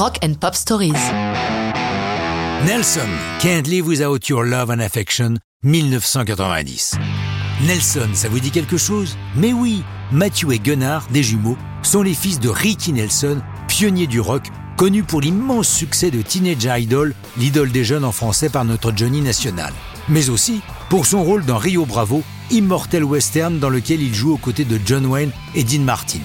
Rock 0.00 0.18
and 0.24 0.32
Pop 0.40 0.54
Stories. 0.54 0.94
Nelson, 2.66 3.06
Can't 3.38 3.64
Live 3.66 3.86
Without 3.86 4.30
Your 4.30 4.46
Love 4.46 4.70
and 4.70 4.78
Affection, 4.78 5.34
1990. 5.62 6.94
Nelson, 7.66 8.08
ça 8.14 8.30
vous 8.30 8.40
dit 8.40 8.50
quelque 8.50 8.78
chose? 8.78 9.18
Mais 9.36 9.52
oui, 9.52 9.82
Matthew 10.10 10.52
et 10.52 10.58
Gunnar, 10.58 11.06
des 11.10 11.22
jumeaux, 11.22 11.58
sont 11.82 12.00
les 12.00 12.14
fils 12.14 12.40
de 12.40 12.48
Ricky 12.48 12.94
Nelson, 12.94 13.42
pionnier 13.68 14.06
du 14.06 14.20
rock, 14.20 14.44
connu 14.78 15.02
pour 15.02 15.20
l'immense 15.20 15.68
succès 15.68 16.10
de 16.10 16.22
Teenage 16.22 16.64
Idol, 16.82 17.14
l'idole 17.36 17.70
des 17.70 17.84
jeunes 17.84 18.06
en 18.06 18.12
français 18.12 18.48
par 18.48 18.64
notre 18.64 18.96
Johnny 18.96 19.20
National. 19.20 19.74
Mais 20.08 20.30
aussi 20.30 20.62
pour 20.88 21.04
son 21.04 21.22
rôle 21.22 21.44
dans 21.44 21.58
Rio 21.58 21.84
Bravo, 21.84 22.22
immortel 22.50 23.04
western 23.04 23.58
dans 23.58 23.68
lequel 23.68 24.00
il 24.00 24.14
joue 24.14 24.32
aux 24.32 24.38
côtés 24.38 24.64
de 24.64 24.80
John 24.82 25.04
Wayne 25.04 25.32
et 25.54 25.62
Dean 25.62 25.82
Martin. 25.82 26.20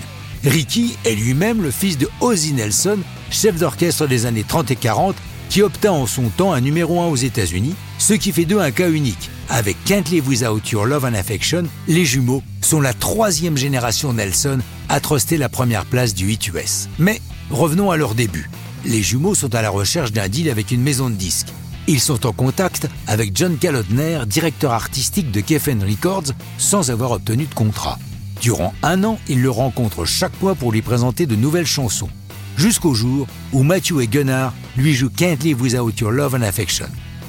Ricky 0.45 0.95
est 1.05 1.15
lui-même 1.15 1.63
le 1.63 1.71
fils 1.71 1.97
de 1.97 2.07
Ozzy 2.21 2.53
Nelson, 2.53 2.99
chef 3.31 3.57
d'orchestre 3.57 4.05
des 4.07 4.27
années 4.27 4.43
30 4.47 4.71
et 4.71 4.75
40, 4.75 5.15
qui 5.49 5.63
obtint 5.63 5.91
en 5.91 6.05
son 6.05 6.29
temps 6.29 6.53
un 6.53 6.61
numéro 6.61 7.01
1 7.01 7.07
aux 7.07 7.15
États-Unis, 7.15 7.73
ce 7.97 8.13
qui 8.13 8.31
fait 8.31 8.45
d'eux 8.45 8.59
un 8.59 8.71
cas 8.71 8.89
unique. 8.89 9.29
Avec 9.49 9.75
Can't 9.85 10.03
Live 10.11 10.27
Without 10.27 10.61
Your 10.71 10.85
Love 10.85 11.05
and 11.05 11.15
Affection, 11.15 11.63
les 11.87 12.05
jumeaux 12.05 12.43
sont 12.61 12.81
la 12.81 12.93
troisième 12.93 13.57
génération 13.57 14.13
Nelson 14.13 14.59
à 14.87 14.99
truster 14.99 15.37
la 15.37 15.49
première 15.49 15.85
place 15.85 16.13
du 16.13 16.31
hit 16.31 16.47
US. 16.47 16.89
Mais 16.99 17.21
revenons 17.49 17.89
à 17.89 17.97
leur 17.97 18.13
début. 18.13 18.49
Les 18.85 19.01
jumeaux 19.01 19.35
sont 19.35 19.55
à 19.55 19.63
la 19.63 19.71
recherche 19.71 20.11
d'un 20.11 20.29
deal 20.29 20.49
avec 20.49 20.71
une 20.71 20.81
maison 20.81 21.09
de 21.09 21.15
disques. 21.15 21.53
Ils 21.87 21.99
sont 21.99 22.25
en 22.25 22.33
contact 22.33 22.87
avec 23.07 23.35
John 23.35 23.57
Kalodner, 23.57 24.21
directeur 24.27 24.73
artistique 24.73 25.31
de 25.31 25.43
Geffen 25.45 25.83
Records, 25.83 26.33
sans 26.57 26.91
avoir 26.91 27.11
obtenu 27.11 27.45
de 27.45 27.53
contrat. 27.53 27.97
Durant 28.41 28.73
un 28.83 29.03
an, 29.03 29.19
ils 29.27 29.41
le 29.41 29.49
rencontrent 29.49 30.05
chaque 30.05 30.41
mois 30.41 30.55
pour 30.55 30.71
lui 30.71 30.81
présenter 30.81 31.25
de 31.25 31.35
nouvelles 31.35 31.65
chansons. 31.65 32.09
Jusqu'au 32.57 32.93
jour 32.93 33.27
où 33.53 33.63
Matthew 33.63 34.01
et 34.01 34.07
Gunnar 34.07 34.53
lui 34.77 34.93
jouent 34.93 35.09
Can't 35.09 35.37
Live 35.43 35.61
Without 35.61 35.91
Your 35.99 36.11
Love 36.11 36.35
and 36.35 36.41
Affection. 36.41 36.87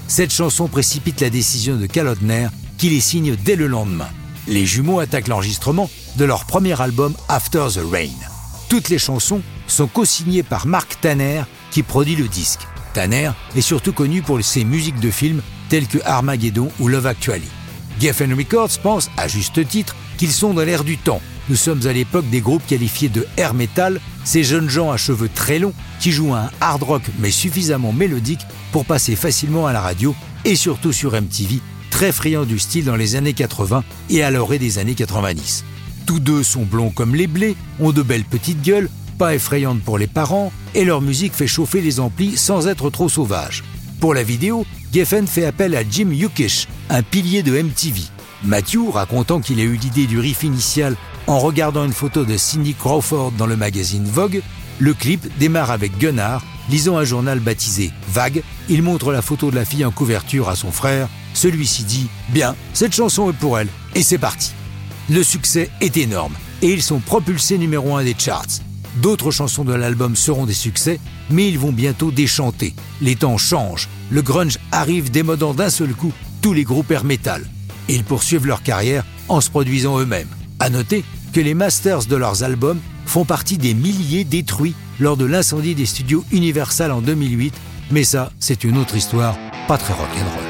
Cette 0.09 0.33
chanson 0.33 0.69
précipite 0.69 1.21
la 1.21 1.31
décision 1.31 1.77
de 1.77 1.87
Kalodner 1.87 2.49
qui 2.79 2.91
les 2.91 3.01
signe 3.01 3.37
dès 3.45 3.57
le 3.57 3.67
lendemain. 3.67 4.09
Les 4.47 4.67
jumeaux 4.67 5.01
attaquent 5.01 5.29
l'enregistrement 5.29 5.91
de 6.17 6.25
leur 6.25 6.45
premier 6.45 6.81
album 6.81 7.15
After 7.29 7.67
the 7.75 7.81
Rain. 7.91 8.11
Toutes 8.69 8.89
les 8.89 8.99
chansons 8.99 9.43
sont 9.67 9.89
co-signées 9.89 10.43
par 10.43 10.67
Mark 10.67 11.01
Tanner 11.01 11.43
qui 11.71 11.83
produit 11.83 12.17
le 12.17 12.29
disque. 12.29 12.61
Tanner 12.95 13.31
est 13.57 13.61
surtout 13.61 13.93
connu 13.93 14.23
pour 14.23 14.43
ses 14.43 14.65
musiques 14.65 15.01
de 15.01 15.11
films 15.11 15.43
telles 15.69 15.89
que 15.89 15.99
Armageddon 16.05 16.71
ou 16.79 16.89
Love 16.89 17.07
Actually. 17.07 17.49
Geffen 18.01 18.35
Records 18.35 18.79
pense, 18.83 19.11
à 19.17 19.29
juste 19.29 19.67
titre, 19.67 19.97
qu'ils 20.19 20.33
sont 20.33 20.55
dans 20.55 20.65
l'air 20.65 20.85
du 20.85 20.99
temps. 20.99 21.21
Nous 21.49 21.57
sommes 21.57 21.87
à 21.87 21.93
l'époque 21.93 22.29
des 22.29 22.41
groupes 22.41 22.67
qualifiés 22.67 23.09
de 23.09 23.27
air 23.37 23.55
metal, 23.55 24.01
ces 24.25 24.43
jeunes 24.43 24.69
gens 24.69 24.91
à 24.91 24.97
cheveux 24.97 25.31
très 25.33 25.59
longs 25.59 25.73
qui 26.01 26.11
jouent 26.11 26.35
un 26.35 26.51
hard 26.61 26.83
rock 26.83 27.03
mais 27.19 27.31
suffisamment 27.31 27.93
mélodique 27.93 28.41
pour 28.73 28.85
passer 28.85 29.15
facilement 29.15 29.67
à 29.67 29.73
la 29.73 29.81
radio 29.81 30.15
et 30.45 30.57
surtout 30.57 30.93
sur 30.93 31.13
MTV, 31.13 31.61
très 31.91 32.13
friand 32.13 32.45
du 32.45 32.59
style 32.59 32.85
dans 32.85 32.97
les 32.97 33.17
années 33.17 33.33
80 33.33 33.85
et 34.11 34.23
à 34.23 34.31
l'orée 34.31 34.59
des 34.59 34.79
années 34.79 34.95
90. 34.95 35.65
Tous 36.05 36.21
deux 36.21 36.43
sont 36.43 36.65
blonds 36.65 36.91
comme 36.91 37.15
les 37.15 37.27
blés, 37.27 37.57
ont 37.81 37.93
de 37.93 38.03
belles 38.03 38.25
petites 38.25 38.63
gueules, 38.63 38.91
pas 39.19 39.35
effrayantes 39.35 39.83
pour 39.83 39.99
les 39.99 40.07
parents, 40.07 40.53
et 40.75 40.85
leur 40.85 41.01
musique 41.01 41.33
fait 41.33 41.47
chauffer 41.47 41.81
les 41.81 42.01
amplis 42.01 42.37
sans 42.37 42.69
être 42.69 42.91
trop 42.91 43.09
sauvage. 43.09 43.65
Pour 44.01 44.15
la 44.15 44.23
vidéo, 44.23 44.67
Geffen 44.93 45.27
fait 45.27 45.47
appel 45.47 45.75
à 45.75 45.83
Jim 45.89 46.11
Yukish, 46.13 46.69
un 46.91 47.03
pilier 47.03 47.43
de 47.43 47.61
MTV. 47.61 48.03
Matthew, 48.45 48.91
racontant 48.93 49.41
qu'il 49.41 49.59
a 49.59 49.63
eu 49.63 49.77
l'idée 49.77 50.07
du 50.07 50.19
riff 50.19 50.43
initial 50.43 50.97
en 51.27 51.39
regardant 51.39 51.85
une 51.85 51.93
photo 51.93 52.25
de 52.25 52.37
Cindy 52.37 52.75
Crawford 52.75 53.33
dans 53.33 53.47
le 53.47 53.57
magazine 53.57 54.05
Vogue, 54.05 54.43
le 54.79 54.93
clip 54.93 55.27
démarre 55.39 55.71
avec 55.71 55.97
Gunnar, 55.99 56.45
lisant 56.69 56.99
un 56.99 57.05
journal 57.05 57.41
baptisé 57.41 57.91
Vague. 58.13 58.43
Il 58.69 58.83
montre 58.83 59.13
la 59.13 59.23
photo 59.23 59.51
de 59.51 59.57
la 59.57 59.65
fille 59.65 59.85
en 59.85 59.91
couverture 59.91 60.51
à 60.51 60.57
son 60.57 60.71
frère. 60.71 61.09
Celui-ci 61.33 61.85
dit 61.85 62.09
Bien, 62.29 62.55
cette 62.75 62.95
chanson 62.95 63.31
est 63.31 63.37
pour 63.37 63.59
elle. 63.59 63.69
Et 63.95 64.03
c'est 64.03 64.19
parti. 64.19 64.53
Le 65.09 65.23
succès 65.23 65.71
est 65.81 65.97
énorme 65.97 66.35
et 66.63 66.73
ils 66.73 66.83
sont 66.83 67.01
propulsés 67.01 67.59
numéro 67.59 67.97
1 67.97 68.05
des 68.05 68.17
charts. 68.19 68.61
D'autres 68.97 69.31
chansons 69.31 69.65
de 69.65 69.75
l'album 69.75 70.17
seront 70.17 70.47
des 70.47 70.55
succès, 70.55 71.01
mais 71.31 71.49
ils 71.49 71.59
vont 71.59 71.73
bientôt 71.73 72.11
déchanter. 72.11 72.75
Les 73.01 73.17
temps 73.17 73.37
changent, 73.37 73.89
le 74.11 74.23
grunge 74.23 74.59
arrive 74.73 75.11
démodant 75.11 75.55
d'un 75.55 75.71
seul 75.71 75.95
coup 75.95 76.13
tous 76.41 76.53
les 76.53 76.65
groupes 76.65 76.91
air 76.91 77.05
metal. 77.05 77.45
Ils 77.89 78.05
poursuivent 78.05 78.47
leur 78.47 78.63
carrière 78.63 79.05
en 79.29 79.41
se 79.41 79.51
produisant 79.51 79.99
eux-mêmes. 79.99 80.29
À 80.59 80.71
noter 80.71 81.05
que 81.33 81.41
les 81.41 81.55
masters 81.55 82.07
de 82.07 82.17
leurs 82.17 82.43
albums 82.43 82.81
font 83.05 83.25
partie 83.25 83.59
des 83.59 83.75
milliers 83.75 84.25
détruits 84.25 84.75
lors 84.99 85.17
de 85.17 85.27
l'incendie 85.27 85.75
des 85.75 85.87
studios 85.87 86.25
Universal 86.33 86.91
en 86.91 87.01
2008, 87.01 87.55
mais 87.91 88.05
ça, 88.05 88.33
c'est 88.39 88.65
une 88.65 88.79
autre 88.79 88.97
histoire, 88.97 89.37
pas 89.69 89.79
très 89.79 89.93
rock'n'roll. 89.93 90.46